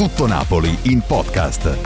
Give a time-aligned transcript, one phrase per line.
[0.00, 1.76] Tutto Napoli in podcast.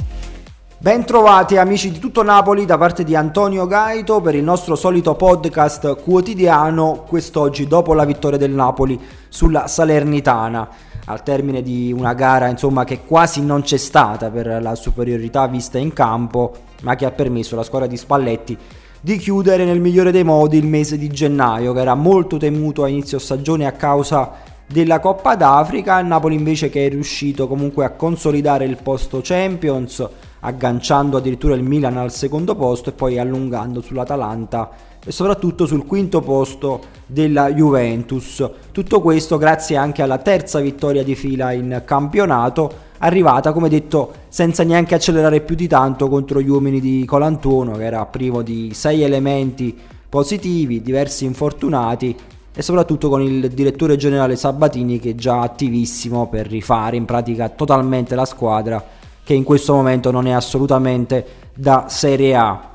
[0.79, 6.01] Bentrovati amici di tutto Napoli da parte di Antonio Gaito per il nostro solito podcast
[6.01, 10.69] quotidiano, quest'oggi dopo la vittoria del Napoli sulla Salernitana,
[11.07, 15.79] al termine di una gara insomma che quasi non c'è stata per la superiorità vista
[15.79, 18.57] in campo, ma che ha permesso alla squadra di Spalletti
[19.01, 22.89] di chiudere nel migliore dei modi il mese di gennaio, che era molto temuto a
[22.89, 28.65] inizio stagione a causa della Coppa d'Africa, Napoli invece che è riuscito comunque a consolidare
[28.65, 30.07] il posto Champions,
[30.41, 34.71] agganciando addirittura il Milan al secondo posto e poi allungando sull'Atalanta
[35.05, 38.49] e soprattutto sul quinto posto della Juventus.
[38.73, 44.65] Tutto questo grazie anche alla terza vittoria di fila in campionato, arrivata come detto senza
[44.65, 49.03] neanche accelerare più di tanto contro gli uomini di Colantuono che era privo di sei
[49.03, 49.77] elementi
[50.09, 52.17] positivi, diversi infortunati
[52.57, 57.49] e soprattutto con il direttore generale Sabatini che è già attivissimo per rifare in pratica
[57.49, 58.83] totalmente la squadra
[59.25, 62.71] che in questo momento non è assolutamente da Serie A.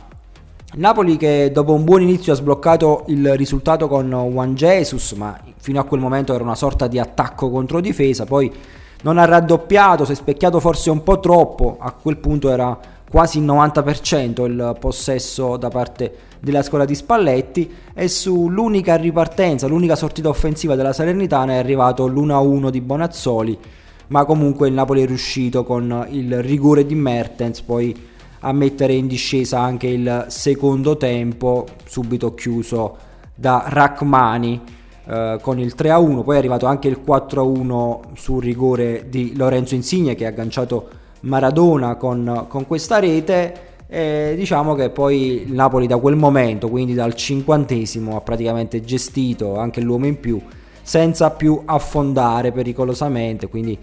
[0.76, 5.80] Napoli che dopo un buon inizio ha sbloccato il risultato con Juan Jesus, ma fino
[5.80, 8.52] a quel momento era una sorta di attacco contro difesa, poi
[9.02, 12.78] non ha raddoppiato, si è specchiato forse un po' troppo, a quel punto era
[13.10, 19.96] quasi il 90% il possesso da parte della scuola di Spalletti e sull'unica ripartenza, l'unica
[19.96, 23.58] sortita offensiva della Salernitana è arrivato l'1-1 di Bonazzoli,
[24.08, 28.08] ma comunque il Napoli è riuscito con il rigore di Mertens poi
[28.42, 32.98] a mettere in discesa anche il secondo tempo, subito chiuso
[33.36, 34.62] da Rachmani
[35.06, 40.16] eh, con il 3-1, poi è arrivato anche il 4-1 sul rigore di Lorenzo Insigne
[40.16, 40.88] che ha agganciato
[41.22, 43.68] Maradona con, con questa rete.
[43.88, 49.58] E diciamo che poi il Napoli da quel momento, quindi dal cinquantesimo, ha praticamente gestito
[49.58, 50.40] anche l'uomo in più
[50.90, 53.78] senza più affondare pericolosamente, quindi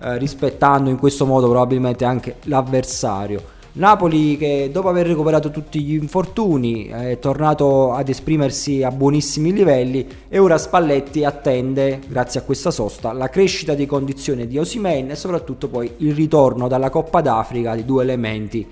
[0.00, 3.42] eh, rispettando in questo modo probabilmente anche l'avversario.
[3.76, 10.06] Napoli che dopo aver recuperato tutti gli infortuni è tornato ad esprimersi a buonissimi livelli
[10.30, 15.14] e ora Spalletti attende, grazie a questa sosta, la crescita di condizione di Osimen e
[15.14, 18.66] soprattutto poi il ritorno dalla Coppa d'Africa di due elementi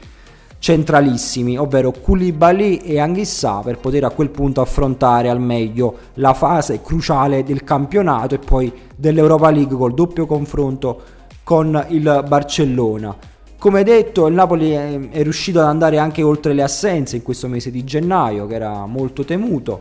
[0.58, 6.80] centralissimi, ovvero Koulibaly e Anghissà per poter a quel punto affrontare al meglio la fase
[6.80, 11.02] cruciale del campionato e poi dell'Europa League col doppio confronto
[11.42, 13.32] con il Barcellona.
[13.64, 17.48] Come detto, il Napoli è, è, riuscito ad andare anche oltre le assenze in questo
[17.48, 19.80] mese di gennaio, che era molto temuto.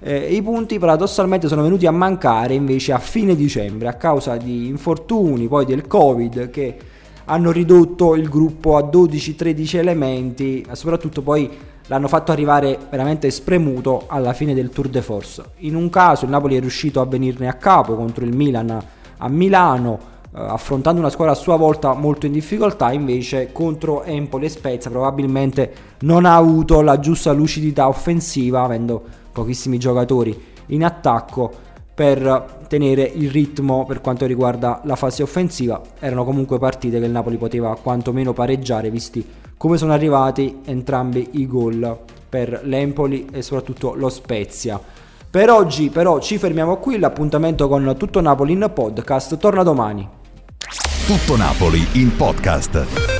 [0.00, 4.66] Eh, I punti paradossalmente sono venuti a mancare invece a fine dicembre a causa di
[4.66, 6.76] infortuni, poi del Covid, che
[7.26, 11.48] hanno ridotto il gruppo a 12-13 elementi, ma soprattutto poi
[11.86, 15.44] l'hanno fatto arrivare veramente spremuto alla fine del Tour de Force.
[15.58, 18.76] In un caso il Napoli è riuscito a venirne a capo contro il Milan
[19.22, 24.50] a Milano, affrontando una squadra a sua volta molto in difficoltà, invece contro Empoli e
[24.50, 29.02] Spezia probabilmente non ha avuto la giusta lucidità offensiva, avendo
[29.32, 35.80] pochissimi giocatori in attacco per tenere il ritmo per quanto riguarda la fase offensiva.
[35.98, 39.26] Erano comunque partite che il Napoli poteva quantomeno pareggiare, visti
[39.56, 44.80] come sono arrivati entrambi i gol per l'Empoli e soprattutto lo Spezia.
[45.30, 50.19] Per oggi però ci fermiamo qui, l'appuntamento con tutto Napoli in podcast torna domani.
[51.10, 53.19] Tutto Napoli in podcast.